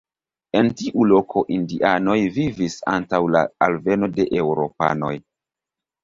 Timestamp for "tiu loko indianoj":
0.77-2.15